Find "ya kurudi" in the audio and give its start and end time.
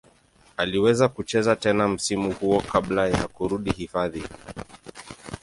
3.07-3.71